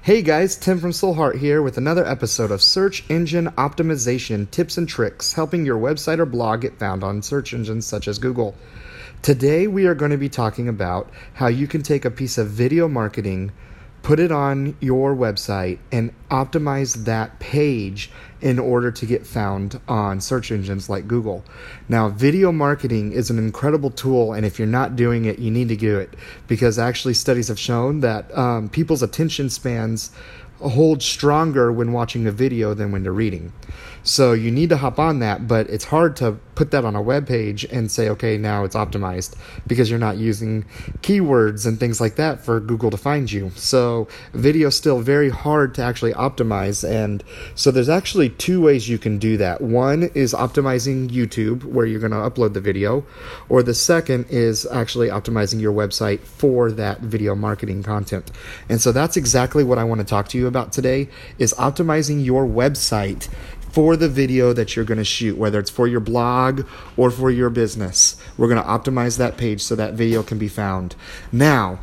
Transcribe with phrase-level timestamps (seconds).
[0.00, 4.88] Hey guys, Tim from Soulheart here with another episode of Search Engine Optimization Tips and
[4.88, 8.54] Tricks, helping your website or blog get found on search engines such as Google.
[9.22, 12.48] Today we are going to be talking about how you can take a piece of
[12.48, 13.50] video marketing
[14.08, 18.10] put it on your website and optimize that page
[18.40, 21.44] in order to get found on search engines like Google.
[21.90, 25.68] Now, video marketing is an incredible tool, and if you're not doing it, you need
[25.68, 26.14] to do it
[26.46, 30.10] because actually studies have shown that um, people's attention spans
[30.58, 33.52] hold stronger when watching a video than when they're reading.
[34.04, 37.00] So you need to hop on that, but it's hard to put that on a
[37.00, 39.36] web page and say, okay, now it's optimized
[39.68, 40.64] because you're not using
[41.02, 43.52] keywords and things like that for Google to find you.
[43.54, 46.82] So video is still very hard to actually optimize.
[46.82, 47.22] And
[47.54, 49.60] so there's actually two ways you can do that.
[49.60, 53.06] One is optimizing YouTube, where you're going to upload the video,
[53.48, 58.32] or the second is actually optimizing your website for that video marketing content.
[58.68, 62.24] And so that's exactly what I want to talk to you about today is optimizing
[62.24, 63.28] your website
[63.78, 67.30] for the video that you're going to shoot, whether it's for your blog or for
[67.30, 68.20] your business.
[68.36, 70.96] We're going to optimize that page so that video can be found.
[71.30, 71.78] Now,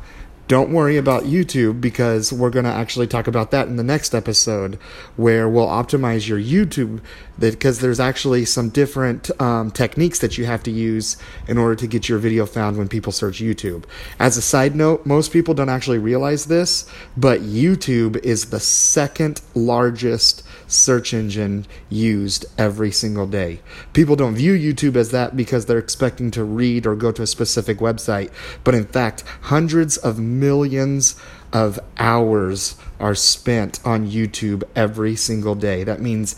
[0.48, 4.14] don't worry about YouTube because we're going to actually talk about that in the next
[4.14, 4.76] episode
[5.16, 7.02] where we'll optimize your YouTube
[7.40, 11.88] because there's actually some different um, techniques that you have to use in order to
[11.88, 13.86] get your video found when people search YouTube.
[14.20, 19.42] As a side note, most people don't actually realize this, but YouTube is the second
[19.54, 23.60] largest search engine used every single day.
[23.94, 27.28] People don't view YouTube as that because they're expecting to read or go to a
[27.28, 28.32] specific website,
[28.64, 31.16] but in fact, hundreds of millions
[31.54, 35.84] of hours are spent on YouTube every single day.
[35.84, 36.36] That means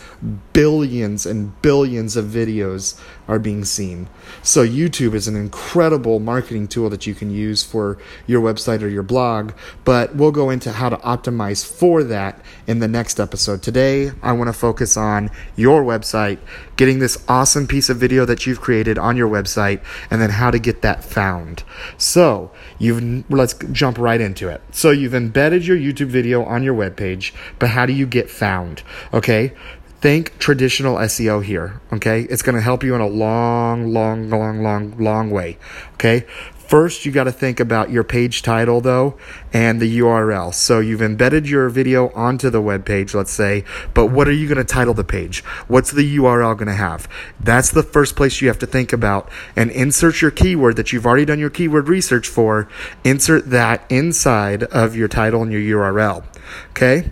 [0.53, 4.08] billions and billions of videos are being seen.
[4.41, 8.88] So, YouTube is an incredible marketing tool that you can use for your website or
[8.88, 9.52] your blog,
[9.83, 13.61] but we'll go into how to optimize for that in the next episode.
[13.61, 16.39] Today, I want to focus on your website,
[16.78, 20.51] getting this awesome piece of video that you've created on your website, and then how
[20.51, 21.63] to get that found.
[21.97, 24.62] So, you've let's jump right into it.
[24.72, 28.84] So, you've embedded your YouTube video on your webpage, but how do you get found?
[29.13, 29.53] Okay.
[30.00, 31.81] Think traditional SEO here.
[31.91, 32.22] Okay.
[32.24, 35.57] It's going to help you in a long, long, long, long, long way.
[35.94, 36.25] Okay.
[36.67, 39.17] First, you got to think about your page title though
[39.53, 40.53] and the URL.
[40.53, 43.63] So you've embedded your video onto the web page, let's say,
[43.94, 45.45] but what are you going to title the page?
[45.69, 47.07] What's the URL going to have?
[47.39, 51.06] That's the first place you have to think about and insert your keyword that you've
[51.06, 52.67] already done your keyword research for.
[53.06, 56.25] Insert that inside of your title and your URL.
[56.72, 57.11] Okay?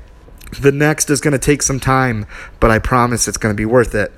[0.59, 2.25] The next is going to take some time,
[2.59, 4.13] but I promise it's going to be worth it.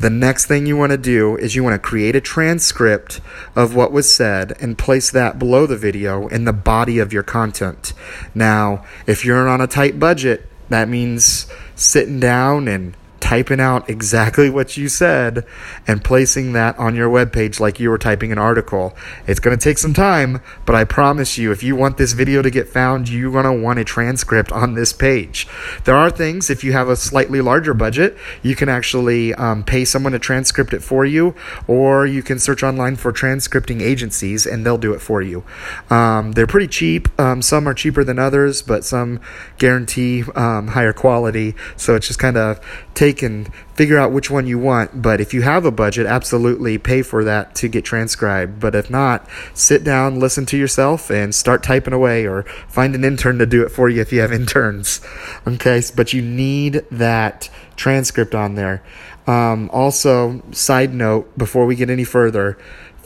[0.00, 3.20] The next thing you want to do is you want to create a transcript
[3.56, 7.24] of what was said and place that below the video in the body of your
[7.24, 7.92] content.
[8.32, 12.94] Now, if you're on a tight budget, that means sitting down and
[13.28, 15.44] typing out exactly what you said
[15.86, 18.96] and placing that on your webpage like you were typing an article.
[19.26, 22.40] It's going to take some time, but I promise you, if you want this video
[22.40, 25.46] to get found, you're going to want a transcript on this page.
[25.84, 29.84] There are things, if you have a slightly larger budget, you can actually um, pay
[29.84, 31.34] someone to transcript it for you,
[31.66, 35.44] or you can search online for transcripting agencies and they'll do it for you.
[35.90, 37.10] Um, they're pretty cheap.
[37.20, 39.20] Um, some are cheaper than others, but some
[39.58, 41.54] guarantee um, higher quality.
[41.76, 42.58] So it's just kind of
[42.94, 45.02] take and figure out which one you want.
[45.02, 48.60] But if you have a budget, absolutely pay for that to get transcribed.
[48.60, 53.04] But if not, sit down, listen to yourself, and start typing away or find an
[53.04, 55.00] intern to do it for you if you have interns.
[55.46, 58.82] Okay, but you need that transcript on there.
[59.26, 62.56] Um, also, side note before we get any further,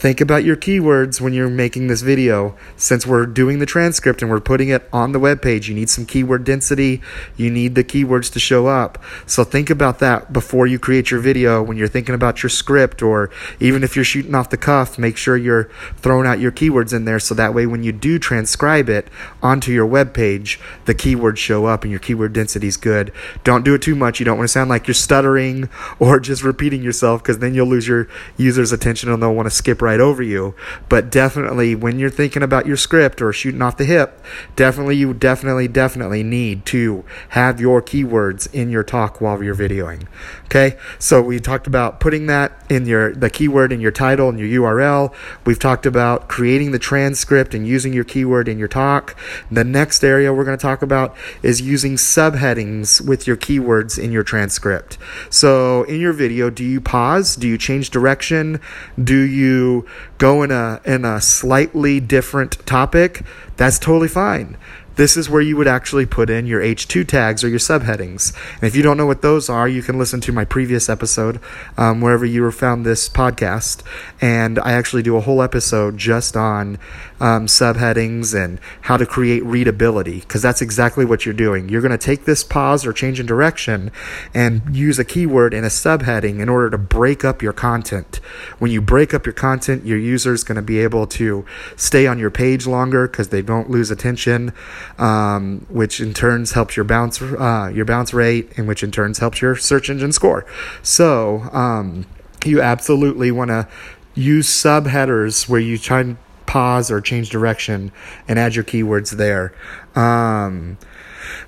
[0.03, 2.57] Think about your keywords when you're making this video.
[2.75, 5.89] Since we're doing the transcript and we're putting it on the web page, you need
[5.89, 7.01] some keyword density.
[7.37, 9.01] You need the keywords to show up.
[9.25, 11.63] So think about that before you create your video.
[11.63, 13.29] When you're thinking about your script, or
[13.61, 17.05] even if you're shooting off the cuff, make sure you're throwing out your keywords in
[17.05, 19.07] there so that way when you do transcribe it
[19.41, 23.13] onto your web page, the keywords show up and your keyword density is good.
[23.45, 24.19] Don't do it too much.
[24.19, 27.67] You don't want to sound like you're stuttering or just repeating yourself because then you'll
[27.67, 30.55] lose your user's attention and they'll want to skip right right over you.
[30.89, 34.23] But definitely, when you're thinking about your script or shooting off the hip,
[34.55, 40.07] definitely, you definitely, definitely need to have your keywords in your talk while you're videoing.
[40.45, 44.39] Okay, so we talked about putting that in your the keyword in your title and
[44.39, 45.13] your URL.
[45.45, 49.15] We've talked about creating the transcript and using your keyword in your talk.
[49.51, 54.11] The next area we're going to talk about is using subheadings with your keywords in
[54.11, 54.97] your transcript.
[55.29, 57.35] So in your video, do you pause?
[57.35, 58.59] Do you change direction?
[59.01, 59.82] Do you
[60.17, 63.23] go in a in a slightly different topic?
[63.57, 64.57] That's totally fine.
[64.95, 68.33] This is where you would actually put in your H2 tags or your subheadings.
[68.55, 71.39] And if you don't know what those are, you can listen to my previous episode,
[71.77, 73.81] um, wherever you found this podcast.
[74.21, 76.77] And I actually do a whole episode just on
[77.19, 81.69] um, subheadings and how to create readability, because that's exactly what you're doing.
[81.69, 83.91] You're going to take this pause or change in direction
[84.33, 88.17] and use a keyword in a subheading in order to break up your content.
[88.59, 92.07] When you break up your content, your user is going to be able to stay
[92.07, 94.53] on your page longer because they don't lose attention
[94.97, 99.19] um, which in turns helps your bounce uh, your bounce rate, and which in turns
[99.19, 100.45] helps your search engine score.
[100.81, 102.05] So um,
[102.45, 103.67] you absolutely want to
[104.15, 107.91] use subheaders where you try and pause or change direction
[108.27, 109.53] and add your keywords there.
[109.95, 110.77] Um,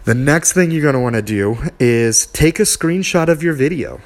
[0.05, 3.53] the next thing you're going to want to do is take a screenshot of your
[3.53, 4.01] video.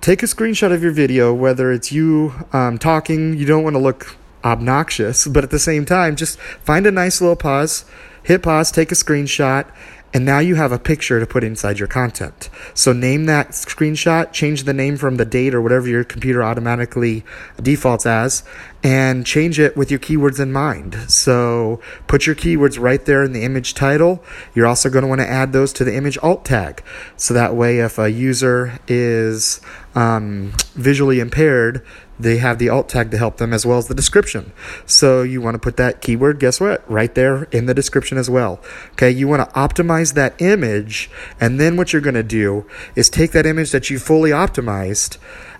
[0.00, 3.80] Take a screenshot of your video, whether it's you um, talking, you don't want to
[3.80, 7.84] look obnoxious, but at the same time, just find a nice little pause,
[8.26, 9.70] hit pause, take a screenshot,
[10.12, 12.48] and now you have a picture to put inside your content.
[12.74, 17.24] So name that screenshot, change the name from the date or whatever your computer automatically
[17.62, 18.42] defaults as,
[18.82, 20.96] and change it with your keywords in mind.
[21.08, 24.24] So put your keywords right there in the image title.
[24.54, 26.82] You're also going to want to add those to the image alt tag.
[27.16, 29.60] So that way, if a user is
[29.94, 31.84] um, visually impaired,
[32.18, 34.52] they have the alt tag to help them as well as the description.
[34.84, 36.88] So you want to put that keyword, guess what?
[36.90, 38.60] Right there in the description as well.
[38.92, 41.10] Okay, you want to optimize that image,
[41.40, 45.18] and then what you're going to do is take that image that you fully optimized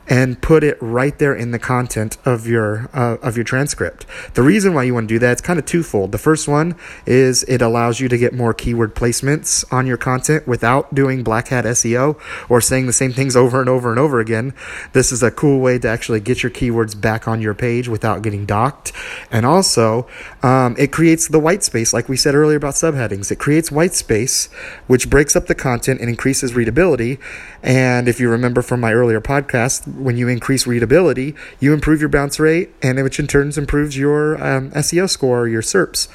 [0.08, 4.06] and put it right there in the content of your uh, of your transcript.
[4.34, 6.12] The reason why you want to do that it's kind of twofold.
[6.12, 10.46] The first one is it allows you to get more keyword placements on your content
[10.46, 12.18] without doing black hat SEO
[12.48, 14.54] or saying the same things over and over and over again.
[14.92, 18.22] This is a cool way to actually get your keywords back on your page without
[18.22, 18.92] getting docked.
[19.30, 20.06] And also,
[20.42, 23.30] um, it creates the white space, like we said earlier about subheadings.
[23.30, 24.46] It creates white space,
[24.86, 27.18] which breaks up the content and increases readability.
[27.62, 32.08] And if you remember from my earlier podcast, when you increase readability, you improve your
[32.08, 36.08] bounce rate, and which in turn improves your um, SEO score, your SERPs,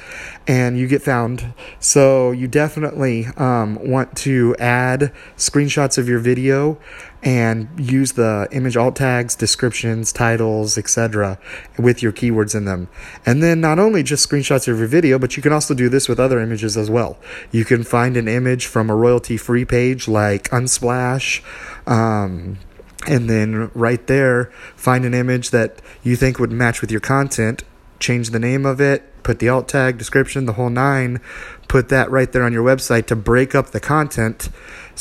[0.46, 1.54] and you get found.
[1.80, 6.78] So you definitely um, want to add screenshots of your video
[7.22, 11.38] and use the image alt tags, descriptions, titles, etc.
[11.78, 12.88] with your keywords in them.
[13.24, 16.08] And then not only just screenshots of your video, but you can also do this
[16.08, 17.16] with other images as well.
[17.52, 21.42] You can find an image from a royalty free page like Unsplash.
[21.86, 22.58] Um,
[23.06, 24.46] and then right there,
[24.76, 27.64] find an image that you think would match with your content,
[27.98, 31.20] change the name of it, put the alt tag, description, the whole nine,
[31.68, 34.48] put that right there on your website to break up the content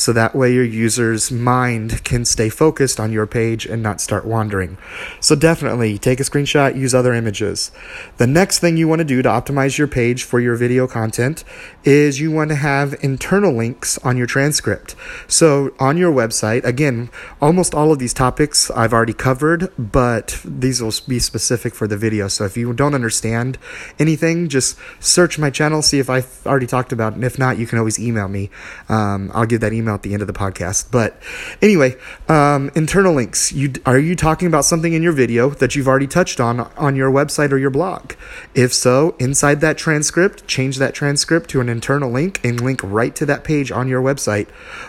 [0.01, 4.25] so that way your user's mind can stay focused on your page and not start
[4.25, 4.77] wandering.
[5.19, 7.71] So definitely take a screenshot, use other images.
[8.17, 11.43] The next thing you want to do to optimize your page for your video content
[11.83, 14.95] is you want to have internal links on your transcript.
[15.27, 20.81] So on your website, again, almost all of these topics I've already covered, but these
[20.81, 22.27] will be specific for the video.
[22.27, 23.57] So if you don't understand
[23.99, 27.15] anything, just search my channel, see if I've already talked about it.
[27.15, 28.49] And if not, you can always email me.
[28.89, 30.91] Um, I'll give that email at the end of the podcast.
[30.91, 31.21] But
[31.61, 31.95] anyway,
[32.27, 33.51] um, internal links.
[33.51, 36.95] You are you talking about something in your video that you've already touched on on
[36.95, 38.13] your website or your blog?
[38.53, 43.15] If so, inside that transcript, change that transcript to an internal link and link right
[43.15, 44.47] to that page on your website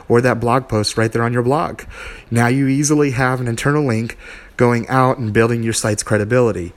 [0.09, 1.83] or that blog post right there on your blog.
[2.31, 4.19] Now you easily have an internal link
[4.57, 6.73] going out and building your site's credibility.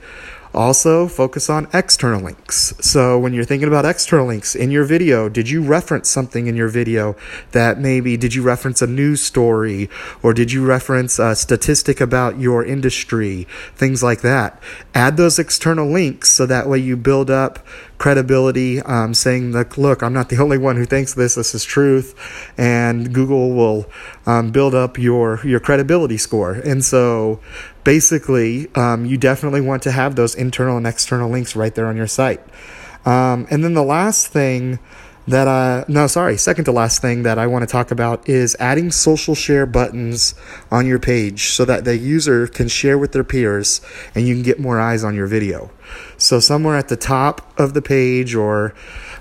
[0.56, 2.72] Also, focus on external links.
[2.80, 6.56] So, when you're thinking about external links in your video, did you reference something in
[6.56, 7.14] your video
[7.52, 9.90] that maybe did you reference a news story
[10.22, 13.46] or did you reference a statistic about your industry?
[13.74, 14.58] Things like that.
[14.94, 17.58] Add those external links so that way you build up
[17.98, 21.64] credibility, um, saying that, look, I'm not the only one who thinks this, this is
[21.64, 22.14] truth,
[22.56, 23.86] and Google will
[24.26, 26.52] um, build up your, your credibility score.
[26.52, 27.40] And so
[27.84, 31.96] basically, um, you definitely want to have those internal and external links right there on
[31.96, 32.40] your site.
[33.04, 34.80] Um, and then the last thing
[35.28, 38.56] that I, no, sorry, second to last thing that I want to talk about is
[38.60, 40.34] adding social share buttons
[40.70, 43.80] on your page so that the user can share with their peers
[44.14, 45.70] and you can get more eyes on your video.
[46.16, 48.74] So, somewhere at the top of the page or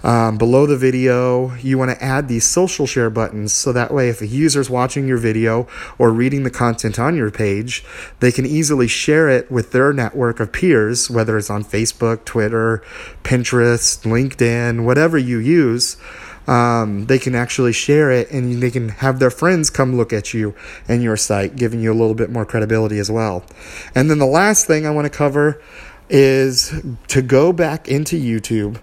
[0.03, 4.09] um, below the video, you want to add these social share buttons so that way,
[4.09, 5.67] if a user is watching your video
[5.97, 7.83] or reading the content on your page,
[8.19, 12.83] they can easily share it with their network of peers, whether it's on Facebook, Twitter,
[13.23, 15.97] Pinterest, LinkedIn, whatever you use.
[16.47, 20.33] Um, they can actually share it and they can have their friends come look at
[20.33, 20.53] you
[20.87, 23.43] and your site, giving you a little bit more credibility as well.
[23.95, 25.59] And then the last thing I want to cover
[26.09, 26.73] is
[27.07, 28.79] to go back into YouTube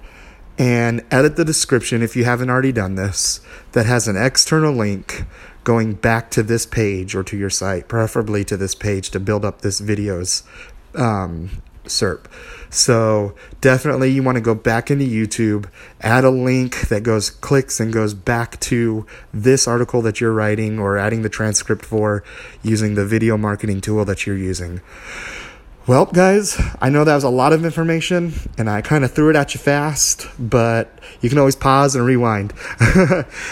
[0.59, 3.41] and edit the description if you haven't already done this
[3.73, 5.25] that has an external link
[5.65, 9.45] going back to this page or to your site, preferably to this page to build
[9.45, 10.43] up this video's
[10.95, 12.27] um, SERP.
[12.71, 15.69] So definitely you want to go back into YouTube,
[16.01, 20.79] add a link that goes clicks and goes back to this article that you're writing
[20.79, 22.25] or adding the transcript for
[22.63, 24.81] using the video marketing tool that you're using.
[25.85, 29.31] Well, guys, I know that was a lot of information and I kind of threw
[29.31, 32.53] it at you fast, but you can always pause and rewind.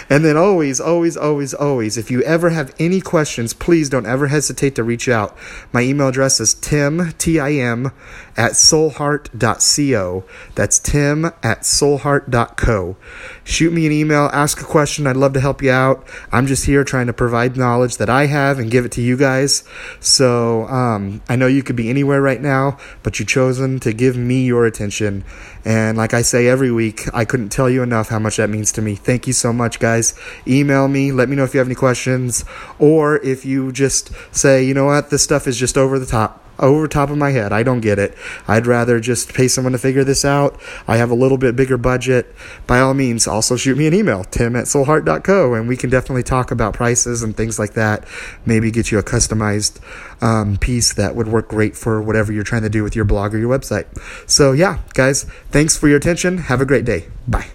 [0.08, 4.28] and then always, always, always, always, if you ever have any questions, please don't ever
[4.28, 5.36] hesitate to reach out.
[5.72, 7.90] My email address is tim, T-I-M,
[8.36, 10.24] at soulheart.co.
[10.54, 12.96] That's tim at soulheart.co.
[13.42, 15.08] Shoot me an email, ask a question.
[15.08, 16.06] I'd love to help you out.
[16.30, 19.16] I'm just here trying to provide knowledge that I have and give it to you
[19.16, 19.64] guys.
[19.98, 24.16] So um, I know you could be anywhere right now, but you've chosen to give
[24.16, 25.24] me your attention.
[25.64, 28.72] And like I say every week, I couldn't tell you enough how much that means
[28.72, 28.94] to me.
[28.94, 30.18] Thank you so much, guys.
[30.46, 31.12] Email me.
[31.12, 32.44] Let me know if you have any questions.
[32.78, 36.49] Or if you just say, you know what, this stuff is just over the top
[36.60, 37.52] over top of my head.
[37.52, 38.16] I don't get it.
[38.46, 40.60] I'd rather just pay someone to figure this out.
[40.86, 42.34] I have a little bit bigger budget.
[42.66, 46.22] By all means, also shoot me an email, tim at soulheart.co, and we can definitely
[46.22, 48.06] talk about prices and things like that.
[48.46, 49.80] Maybe get you a customized
[50.22, 53.34] um, piece that would work great for whatever you're trying to do with your blog
[53.34, 53.86] or your website.
[54.28, 56.38] So, yeah, guys, thanks for your attention.
[56.38, 57.08] Have a great day.
[57.26, 57.48] Bye.